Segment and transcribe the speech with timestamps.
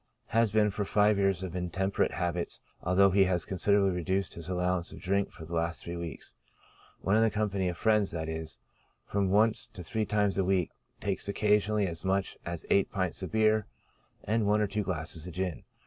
[0.29, 4.91] Has been for five years of intemperate habits, although he has considerably reduced his allowance
[4.91, 6.33] of drink for the last three weeks.
[7.01, 8.57] When in company of friends, that is,
[9.05, 13.31] from once to three times a week, takes occasionally as much as eight pints of
[13.31, 13.67] beer,
[14.23, 15.65] and one or two glasses of gin.